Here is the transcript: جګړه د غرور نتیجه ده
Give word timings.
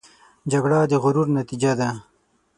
جګړه 0.51 0.79
د 0.91 0.93
غرور 1.03 1.27
نتیجه 1.39 1.71
ده 1.79 1.89